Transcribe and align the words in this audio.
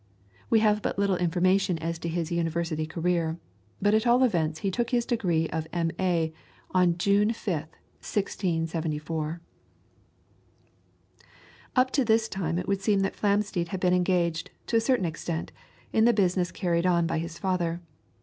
We 0.49 0.61
have 0.61 0.81
but 0.81 0.97
little 0.97 1.17
information 1.17 1.77
as 1.77 1.99
to 1.99 2.09
his 2.09 2.31
University 2.31 2.87
career, 2.87 3.37
but 3.79 3.93
at 3.93 4.07
all 4.07 4.23
events 4.23 4.61
he 4.61 4.71
took 4.71 4.89
his 4.89 5.05
degree 5.05 5.47
of 5.49 5.67
M.A. 5.71 6.33
on 6.71 6.97
June 6.97 7.29
5th, 7.33 7.67
1674. 8.01 9.41
Up 11.75 11.91
to 11.91 12.03
this 12.03 12.27
time 12.27 12.57
it 12.57 12.67
would 12.67 12.81
seem 12.81 13.01
that 13.01 13.15
Flamsteed 13.15 13.67
had 13.67 13.79
been 13.79 13.93
engaged, 13.93 14.49
to 14.65 14.75
a 14.75 14.81
certain 14.81 15.05
extent, 15.05 15.51
in 15.93 16.05
the 16.05 16.13
business 16.13 16.51
carried 16.51 16.87
on 16.87 17.05
by 17.05 17.19
his 17.19 17.37
father. 17.37 17.79